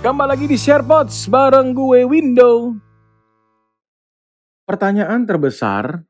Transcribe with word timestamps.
Kembali 0.00 0.32
lagi 0.32 0.48
di 0.48 0.56
SharePods 0.56 1.28
bareng 1.28 1.76
gue 1.76 2.08
Window. 2.08 2.72
Pertanyaan 4.64 5.28
terbesar 5.28 6.00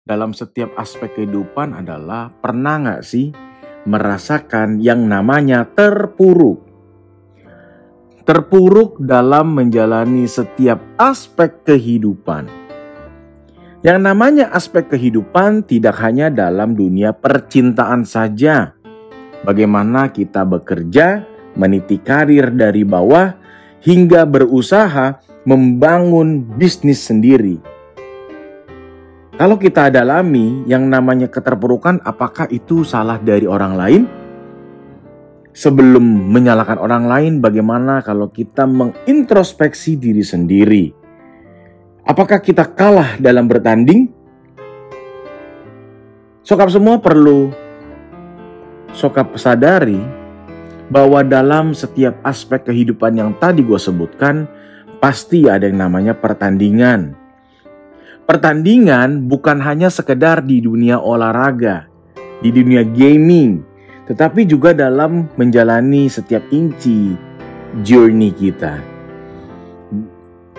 dalam 0.00 0.32
setiap 0.32 0.72
aspek 0.80 1.12
kehidupan 1.12 1.76
adalah 1.76 2.32
pernah 2.32 2.80
nggak 2.80 3.04
sih 3.04 3.36
merasakan 3.84 4.80
yang 4.80 5.04
namanya 5.04 5.68
terpuruk? 5.68 6.64
Terpuruk 8.24 8.96
dalam 9.04 9.52
menjalani 9.52 10.24
setiap 10.24 10.80
aspek 10.96 11.52
kehidupan. 11.68 12.48
Yang 13.84 13.98
namanya 14.00 14.48
aspek 14.56 14.88
kehidupan 14.88 15.68
tidak 15.68 16.00
hanya 16.00 16.32
dalam 16.32 16.72
dunia 16.72 17.12
percintaan 17.12 18.08
saja. 18.08 18.72
Bagaimana 19.44 20.08
kita 20.08 20.48
bekerja, 20.48 21.35
meniti 21.56 21.98
karir 21.98 22.52
dari 22.52 22.84
bawah, 22.86 23.34
hingga 23.82 24.22
berusaha 24.28 25.18
membangun 25.48 26.44
bisnis 26.56 27.02
sendiri. 27.02 27.58
Kalau 29.36 29.60
kita 29.60 29.92
dalami 29.92 30.64
yang 30.64 30.88
namanya 30.88 31.28
keterpurukan, 31.28 32.00
apakah 32.04 32.48
itu 32.48 32.88
salah 32.88 33.20
dari 33.20 33.44
orang 33.44 33.74
lain? 33.76 34.02
Sebelum 35.56 36.32
menyalahkan 36.32 36.80
orang 36.80 37.04
lain, 37.08 37.32
bagaimana 37.40 38.00
kalau 38.00 38.32
kita 38.32 38.64
mengintrospeksi 38.64 39.96
diri 40.00 40.24
sendiri? 40.24 40.84
Apakah 42.04 42.40
kita 42.40 42.64
kalah 42.76 43.16
dalam 43.20 43.48
bertanding? 43.48 44.08
Sokap 46.46 46.70
semua 46.70 46.96
perlu 47.02 47.50
sokap 48.96 49.36
sadari 49.36 50.00
bahwa 50.90 51.26
dalam 51.26 51.74
setiap 51.74 52.14
aspek 52.22 52.70
kehidupan 52.70 53.18
yang 53.18 53.30
tadi 53.38 53.66
gue 53.66 53.78
sebutkan, 53.78 54.46
pasti 55.02 55.50
ada 55.50 55.66
yang 55.66 55.82
namanya 55.82 56.14
pertandingan. 56.14 57.14
Pertandingan 58.26 59.30
bukan 59.30 59.62
hanya 59.62 59.86
sekedar 59.86 60.42
di 60.42 60.58
dunia 60.58 60.98
olahraga, 60.98 61.86
di 62.42 62.50
dunia 62.50 62.82
gaming, 62.82 63.62
tetapi 64.10 64.46
juga 64.46 64.74
dalam 64.74 65.30
menjalani 65.38 66.10
setiap 66.10 66.42
inci 66.50 67.14
journey 67.86 68.34
kita. 68.34 68.82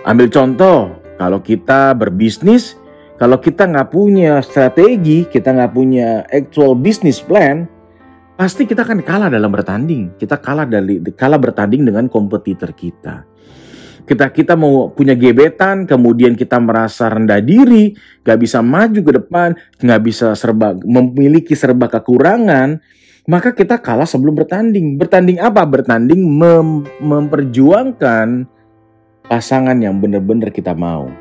Ambil 0.07 0.31
contoh, 0.31 0.95
kalau 1.19 1.43
kita 1.43 1.91
berbisnis, 1.91 2.79
kalau 3.19 3.35
kita 3.35 3.67
nggak 3.67 3.91
punya 3.91 4.39
strategi, 4.39 5.27
kita 5.27 5.51
nggak 5.51 5.73
punya 5.75 6.23
actual 6.31 6.71
business 6.77 7.19
plan, 7.19 7.67
pasti 8.37 8.69
kita 8.69 8.85
akan 8.85 9.01
kalah 9.01 9.33
dalam 9.33 9.49
bertanding. 9.49 10.13
Kita 10.15 10.37
kalah 10.37 10.69
dari 10.69 11.01
kalah 11.17 11.41
bertanding 11.41 11.89
dengan 11.89 12.05
kompetitor 12.05 12.71
kita. 12.77 13.25
Kita 14.07 14.31
kita 14.31 14.55
mau 14.55 14.87
punya 14.93 15.19
gebetan, 15.19 15.83
kemudian 15.83 16.37
kita 16.37 16.55
merasa 16.63 17.11
rendah 17.11 17.43
diri, 17.43 17.91
gak 18.23 18.39
bisa 18.39 18.63
maju 18.63 19.03
ke 19.03 19.11
depan, 19.19 19.51
gak 19.83 19.99
bisa 19.99 20.31
serba 20.31 20.71
memiliki 20.79 21.51
serba 21.59 21.91
kekurangan, 21.91 22.79
maka 23.27 23.51
kita 23.51 23.75
kalah 23.83 24.07
sebelum 24.07 24.39
bertanding. 24.39 24.95
Bertanding 24.95 25.43
apa? 25.43 25.67
Bertanding 25.67 26.23
mem 26.23 26.87
memperjuangkan 27.03 28.47
pasangan 29.27 29.75
yang 29.75 29.99
benar-benar 29.99 30.55
kita 30.55 30.71
mau. 30.71 31.11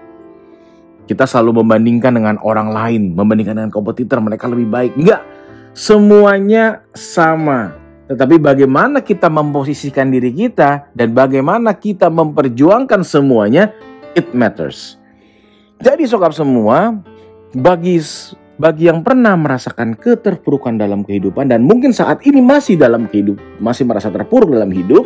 Kita 1.11 1.27
selalu 1.27 1.67
membandingkan 1.67 2.15
dengan 2.15 2.39
orang 2.39 2.71
lain, 2.71 3.03
membandingkan 3.19 3.59
dengan 3.59 3.75
kompetitor, 3.75 4.23
mereka 4.23 4.47
lebih 4.47 4.71
baik. 4.71 4.95
Enggak, 4.95 5.23
semuanya 5.77 6.89
sama. 6.97 7.77
Tetapi 8.09 8.41
bagaimana 8.41 9.05
kita 9.05 9.29
memposisikan 9.29 10.09
diri 10.09 10.33
kita 10.33 10.89
dan 10.97 11.13
bagaimana 11.13 11.77
kita 11.77 12.09
memperjuangkan 12.09 13.05
semuanya, 13.05 13.77
it 14.17 14.33
matters. 14.33 14.97
Jadi 15.77 16.09
sokap 16.09 16.33
semua, 16.33 16.97
bagi 17.53 18.01
bagi 18.57 18.89
yang 18.89 19.05
pernah 19.05 19.37
merasakan 19.37 20.01
keterpurukan 20.01 20.81
dalam 20.81 21.05
kehidupan 21.05 21.53
dan 21.53 21.61
mungkin 21.61 21.93
saat 21.93 22.25
ini 22.25 22.41
masih 22.41 22.81
dalam 22.81 23.05
kehidup, 23.05 23.37
masih 23.61 23.85
merasa 23.85 24.09
terpuruk 24.09 24.49
dalam 24.57 24.73
hidup, 24.73 25.05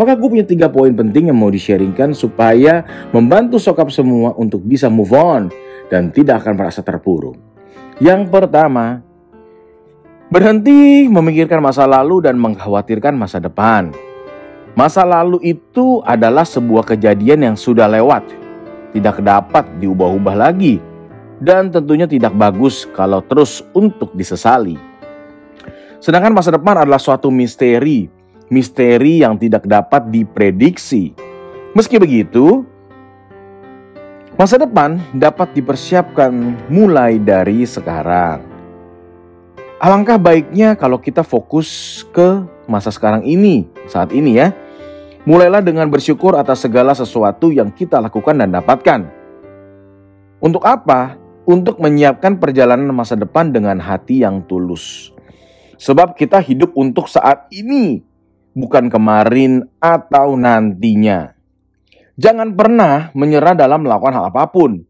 maka 0.00 0.16
gue 0.16 0.28
punya 0.30 0.46
tiga 0.48 0.72
poin 0.72 0.94
penting 0.96 1.28
yang 1.28 1.36
mau 1.36 1.52
di-sharingkan 1.52 2.16
supaya 2.16 2.86
membantu 3.12 3.60
sokap 3.60 3.92
semua 3.92 4.32
untuk 4.40 4.64
bisa 4.64 4.88
move 4.88 5.12
on 5.12 5.52
dan 5.92 6.08
tidak 6.08 6.46
akan 6.46 6.54
merasa 6.56 6.80
terpuruk. 6.80 7.36
Yang 8.00 8.30
pertama, 8.30 9.04
Berhenti 10.28 11.08
memikirkan 11.08 11.64
masa 11.64 11.88
lalu 11.88 12.20
dan 12.20 12.36
mengkhawatirkan 12.36 13.16
masa 13.16 13.40
depan. 13.40 13.88
Masa 14.76 15.00
lalu 15.00 15.40
itu 15.40 16.04
adalah 16.04 16.44
sebuah 16.44 16.84
kejadian 16.84 17.48
yang 17.48 17.56
sudah 17.56 17.88
lewat, 17.88 18.28
tidak 18.92 19.24
dapat 19.24 19.64
diubah-ubah 19.80 20.36
lagi, 20.36 20.84
dan 21.40 21.72
tentunya 21.72 22.04
tidak 22.04 22.36
bagus 22.36 22.84
kalau 22.92 23.24
terus 23.24 23.64
untuk 23.72 24.12
disesali. 24.12 24.76
Sedangkan 25.96 26.36
masa 26.36 26.52
depan 26.52 26.76
adalah 26.84 27.00
suatu 27.00 27.32
misteri, 27.32 28.12
misteri 28.52 29.24
yang 29.24 29.40
tidak 29.40 29.64
dapat 29.64 30.12
diprediksi. 30.12 31.16
Meski 31.72 31.96
begitu, 31.96 32.68
masa 34.36 34.60
depan 34.60 35.00
dapat 35.16 35.56
dipersiapkan 35.56 36.30
mulai 36.68 37.16
dari 37.16 37.64
sekarang. 37.64 38.47
Alangkah 39.78 40.18
baiknya 40.18 40.74
kalau 40.74 40.98
kita 40.98 41.22
fokus 41.22 42.02
ke 42.10 42.42
masa 42.66 42.90
sekarang 42.90 43.22
ini, 43.22 43.62
saat 43.86 44.10
ini 44.10 44.34
ya. 44.34 44.50
Mulailah 45.22 45.62
dengan 45.62 45.86
bersyukur 45.86 46.34
atas 46.34 46.66
segala 46.66 46.98
sesuatu 46.98 47.54
yang 47.54 47.70
kita 47.70 48.02
lakukan 48.02 48.42
dan 48.42 48.50
dapatkan. 48.50 49.06
Untuk 50.42 50.66
apa? 50.66 51.14
Untuk 51.46 51.78
menyiapkan 51.78 52.42
perjalanan 52.42 52.90
masa 52.90 53.14
depan 53.14 53.54
dengan 53.54 53.78
hati 53.78 54.26
yang 54.26 54.42
tulus. 54.50 55.14
Sebab 55.78 56.18
kita 56.18 56.42
hidup 56.42 56.74
untuk 56.74 57.06
saat 57.06 57.46
ini, 57.54 58.02
bukan 58.58 58.90
kemarin 58.90 59.62
atau 59.78 60.34
nantinya. 60.34 61.38
Jangan 62.18 62.50
pernah 62.58 63.14
menyerah 63.14 63.54
dalam 63.54 63.86
melakukan 63.86 64.10
hal 64.10 64.26
apa 64.34 64.42
pun. 64.50 64.82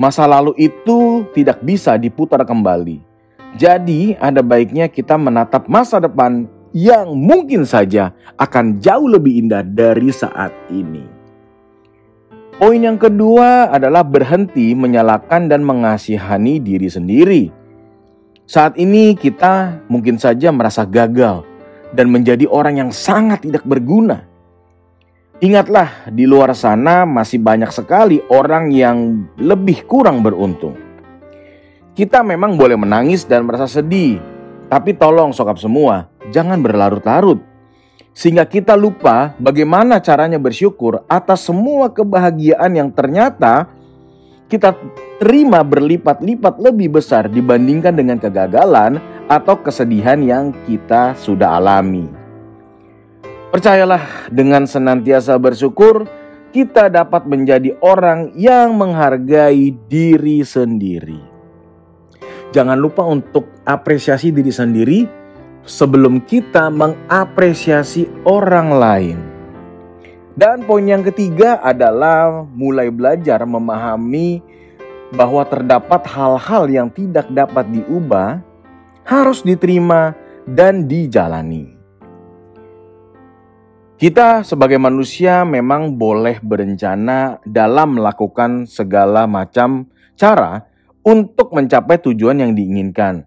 Masa 0.00 0.24
lalu 0.24 0.56
itu 0.56 1.28
tidak 1.36 1.60
bisa 1.60 2.00
diputar 2.00 2.40
kembali 2.48 3.11
jadi, 3.52 4.16
ada 4.16 4.40
baiknya 4.40 4.88
kita 4.88 5.20
menatap 5.20 5.68
masa 5.68 6.00
depan 6.00 6.48
yang 6.72 7.12
mungkin 7.12 7.68
saja 7.68 8.16
akan 8.40 8.80
jauh 8.80 9.04
lebih 9.04 9.44
indah 9.44 9.60
dari 9.60 10.08
saat 10.08 10.52
ini. 10.72 11.04
Poin 12.56 12.80
yang 12.80 12.96
kedua 12.96 13.68
adalah 13.68 14.00
berhenti 14.00 14.72
menyalahkan 14.72 15.52
dan 15.52 15.60
mengasihani 15.64 16.64
diri 16.64 16.88
sendiri. 16.88 17.44
Saat 18.48 18.80
ini 18.80 19.12
kita 19.16 19.84
mungkin 19.88 20.16
saja 20.16 20.48
merasa 20.48 20.88
gagal 20.88 21.44
dan 21.92 22.08
menjadi 22.08 22.48
orang 22.48 22.80
yang 22.80 22.90
sangat 22.92 23.44
tidak 23.44 23.64
berguna. 23.68 24.24
Ingatlah, 25.42 26.06
di 26.08 26.22
luar 26.22 26.54
sana 26.54 27.02
masih 27.02 27.42
banyak 27.42 27.68
sekali 27.74 28.22
orang 28.30 28.70
yang 28.70 29.26
lebih 29.36 29.82
kurang 29.90 30.22
beruntung. 30.22 30.78
Kita 31.92 32.24
memang 32.24 32.56
boleh 32.56 32.80
menangis 32.80 33.28
dan 33.28 33.44
merasa 33.44 33.68
sedih, 33.68 34.16
tapi 34.72 34.96
tolong 34.96 35.28
sokap 35.36 35.60
semua, 35.60 36.08
jangan 36.32 36.64
berlarut-larut. 36.64 37.44
Sehingga 38.16 38.48
kita 38.48 38.72
lupa 38.80 39.36
bagaimana 39.36 40.00
caranya 40.00 40.40
bersyukur 40.40 41.04
atas 41.04 41.44
semua 41.44 41.92
kebahagiaan 41.92 42.72
yang 42.72 42.88
ternyata 42.88 43.68
kita 44.48 44.72
terima 45.20 45.60
berlipat-lipat 45.60 46.60
lebih 46.60 46.96
besar 46.96 47.28
dibandingkan 47.28 47.92
dengan 47.92 48.16
kegagalan 48.16 48.96
atau 49.28 49.60
kesedihan 49.60 50.20
yang 50.24 50.56
kita 50.64 51.12
sudah 51.16 51.60
alami. 51.60 52.08
Percayalah, 53.52 54.32
dengan 54.32 54.64
senantiasa 54.64 55.36
bersyukur, 55.36 56.08
kita 56.56 56.88
dapat 56.88 57.28
menjadi 57.28 57.76
orang 57.84 58.32
yang 58.32 58.76
menghargai 58.76 59.76
diri 59.92 60.40
sendiri. 60.40 61.31
Jangan 62.52 62.76
lupa 62.76 63.00
untuk 63.08 63.48
apresiasi 63.64 64.28
diri 64.28 64.52
sendiri 64.52 65.00
sebelum 65.64 66.20
kita 66.28 66.68
mengapresiasi 66.68 68.28
orang 68.28 68.68
lain. 68.76 69.18
Dan 70.36 70.64
poin 70.68 70.84
yang 70.84 71.00
ketiga 71.00 71.64
adalah 71.64 72.44
mulai 72.44 72.92
belajar 72.92 73.40
memahami 73.48 74.44
bahwa 75.16 75.44
terdapat 75.48 76.04
hal-hal 76.08 76.64
yang 76.68 76.88
tidak 76.92 77.28
dapat 77.32 77.68
diubah, 77.68 78.40
harus 79.04 79.40
diterima 79.44 80.16
dan 80.44 80.84
dijalani. 80.88 81.72
Kita 83.96 84.42
sebagai 84.42 84.76
manusia 84.82 85.46
memang 85.46 85.94
boleh 85.94 86.42
berencana 86.42 87.38
dalam 87.48 87.96
melakukan 87.96 88.66
segala 88.66 89.30
macam 89.30 89.86
cara 90.18 90.71
untuk 91.02 91.50
mencapai 91.50 91.98
tujuan 91.98 92.38
yang 92.38 92.54
diinginkan. 92.54 93.26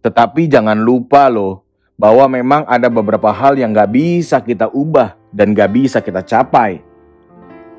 Tetapi 0.00 0.48
jangan 0.48 0.80
lupa 0.80 1.28
loh, 1.28 1.64
bahwa 2.00 2.24
memang 2.32 2.64
ada 2.64 2.88
beberapa 2.88 3.28
hal 3.28 3.60
yang 3.60 3.76
gak 3.76 3.92
bisa 3.92 4.40
kita 4.40 4.72
ubah 4.72 5.20
dan 5.36 5.52
gak 5.52 5.68
bisa 5.68 6.00
kita 6.00 6.24
capai. 6.24 6.80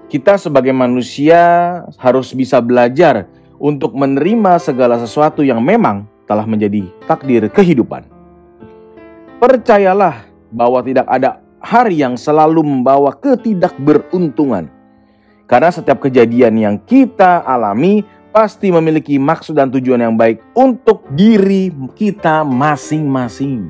Kita 0.06 0.38
sebagai 0.38 0.69
manusia 0.69 1.42
harus 1.98 2.30
bisa 2.38 2.62
belajar 2.62 3.25
untuk 3.57 3.98
menerima 3.98 4.62
segala 4.62 5.01
sesuatu 5.01 5.42
yang 5.42 5.57
memang 5.57 6.06
telah 6.30 6.45
menjadi 6.45 6.86
takdir 7.09 7.50
kehidupan. 7.50 8.06
Percayalah 9.42 10.30
bahwa 10.54 10.86
tidak 10.86 11.09
ada 11.09 11.42
hari 11.57 12.06
yang 12.06 12.13
selalu 12.13 12.62
membawa 12.62 13.18
ketidakberuntungan. 13.18 14.69
Karena 15.50 15.74
setiap 15.74 15.97
kejadian 15.97 16.62
yang 16.62 16.75
kita 16.86 17.42
alami 17.42 18.06
pasti 18.31 18.72
memiliki 18.72 19.19
maksud 19.19 19.60
dan 19.60 19.68
tujuan 19.68 20.00
yang 20.00 20.16
baik 20.16 20.39
untuk 20.56 21.04
diri 21.12 21.68
kita 21.94 22.48
masing-masing. 22.48 23.68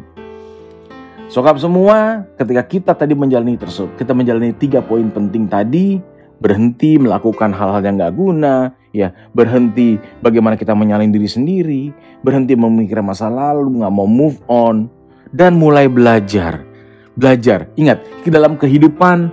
Sokap 1.28 1.58
semua, 1.58 2.30
ketika 2.38 2.62
kita 2.62 2.92
tadi 2.94 3.18
menjalani 3.18 3.58
tersebut, 3.58 3.98
kita 3.98 4.13
menjalani 4.13 4.54
tiga 4.54 4.86
poin 4.86 5.10
penting 5.10 5.50
tadi, 5.50 5.98
berhenti 6.38 7.02
melakukan 7.02 7.56
hal-hal 7.56 7.81
yang 7.81 7.98
gak 7.98 8.13
guna, 8.13 8.56
ya 8.94 9.16
berhenti 9.34 9.98
bagaimana 10.22 10.60
kita 10.60 10.78
menyalin 10.78 11.10
diri 11.10 11.25
sendiri, 11.25 11.84
berhenti 12.22 12.54
memikirkan 12.54 13.08
masa 13.08 13.31
lalu, 13.31 13.81
nggak 13.81 13.94
mau 13.96 14.10
move 14.10 14.38
on, 14.52 14.92
dan 15.31 15.56
mulai 15.56 15.88
belajar. 15.88 16.68
Belajar, 17.16 17.72
ingat, 17.80 18.04
di 18.28 18.30
dalam 18.31 18.60
kehidupan 18.60 19.31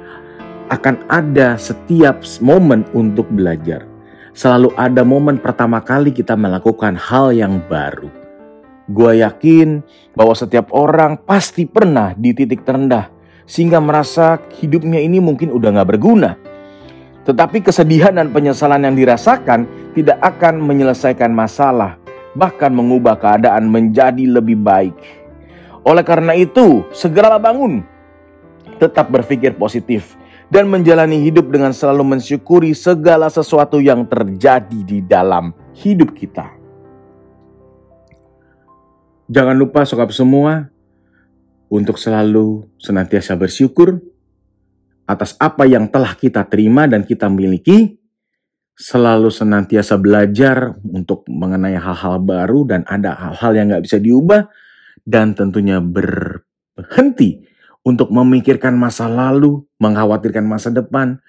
akan 0.71 0.95
ada 1.11 1.59
setiap 1.59 2.23
momen 2.39 2.87
untuk 2.95 3.27
belajar 3.35 3.88
selalu 4.39 4.71
ada 4.79 5.03
momen 5.03 5.35
pertama 5.43 5.83
kali 5.83 6.15
kita 6.15 6.39
melakukan 6.39 6.95
hal 6.95 7.35
yang 7.35 7.59
baru. 7.67 8.07
Gue 8.87 9.19
yakin 9.19 9.83
bahwa 10.15 10.31
setiap 10.39 10.71
orang 10.71 11.19
pasti 11.27 11.67
pernah 11.67 12.15
di 12.15 12.31
titik 12.31 12.63
terendah 12.63 13.11
sehingga 13.51 13.83
merasa 13.83 14.39
hidupnya 14.63 15.03
ini 15.03 15.19
mungkin 15.19 15.51
udah 15.51 15.83
gak 15.83 15.91
berguna. 15.91 16.39
Tetapi 17.27 17.67
kesedihan 17.67 18.15
dan 18.15 18.31
penyesalan 18.31 18.87
yang 18.87 18.95
dirasakan 18.95 19.67
tidak 19.99 20.23
akan 20.23 20.63
menyelesaikan 20.63 21.35
masalah, 21.35 21.99
bahkan 22.39 22.71
mengubah 22.71 23.19
keadaan 23.19 23.69
menjadi 23.69 24.23
lebih 24.23 24.57
baik. 24.63 24.97
Oleh 25.83 26.07
karena 26.07 26.33
itu, 26.39 26.87
segeralah 26.95 27.43
bangun. 27.43 27.85
Tetap 28.81 29.13
berpikir 29.13 29.59
positif 29.61 30.17
dan 30.49 30.65
menjalani 30.69 31.21
hidup 31.29 31.53
dengan 31.53 31.77
selalu 31.77 32.17
mensyukuri 32.17 32.73
segala 32.73 33.29
sesuatu 33.29 33.81
yang 33.81 34.09
terjadi 34.09 34.81
di 34.81 35.05
dalam 35.05 35.53
hidup 35.77 36.17
kita. 36.17 36.57
Jangan 39.29 39.57
lupa 39.61 39.85
sokap 39.85 40.09
semua 40.09 40.73
untuk 41.69 42.01
selalu 42.01 42.65
senantiasa 42.81 43.37
bersyukur 43.37 44.01
atas 45.05 45.37
apa 45.37 45.69
yang 45.69 45.89
telah 45.89 46.17
kita 46.17 46.49
terima 46.49 46.89
dan 46.89 47.05
kita 47.05 47.29
miliki. 47.29 47.97
Selalu 48.79 49.35
senantiasa 49.35 49.99
belajar 49.99 50.79
untuk 50.87 51.27
mengenai 51.27 51.75
hal-hal 51.75 52.23
baru 52.23 52.63
dan 52.63 52.87
ada 52.87 53.11
hal-hal 53.11 53.53
yang 53.59 53.67
gak 53.75 53.85
bisa 53.85 53.99
diubah. 53.99 54.47
Dan 55.03 55.35
tentunya 55.35 55.83
berhenti 55.83 57.48
untuk 57.89 58.13
memikirkan 58.13 58.77
masa 58.77 59.09
lalu, 59.09 59.65
mengkhawatirkan 59.81 60.45
masa 60.45 60.69
depan, 60.69 61.25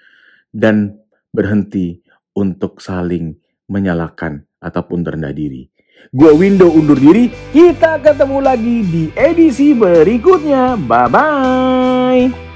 dan 0.52 1.00
berhenti 1.32 2.04
untuk 2.36 2.84
saling 2.84 3.40
menyalahkan 3.64 4.44
ataupun 4.60 5.00
terendah 5.00 5.32
diri. 5.32 5.72
Gue 6.12 6.36
Window 6.36 6.68
undur 6.68 7.00
diri, 7.00 7.32
kita 7.56 7.96
ketemu 8.04 8.38
lagi 8.44 8.76
di 8.84 9.04
edisi 9.16 9.72
berikutnya. 9.72 10.76
Bye-bye. 10.76 12.49